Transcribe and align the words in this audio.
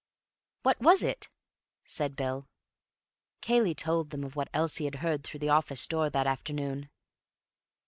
"What 0.63 0.81
was 0.81 1.03
it?" 1.03 1.29
said 1.85 2.15
Bill. 2.15 2.47
Cayley 3.41 3.75
told 3.75 4.09
them 4.09 4.23
of 4.23 4.35
what 4.35 4.49
Elsie 4.51 4.85
had 4.85 4.95
heard 5.05 5.23
through 5.23 5.41
the 5.41 5.49
office 5.49 5.85
door 5.85 6.09
that 6.09 6.25
afternoon. 6.25 6.89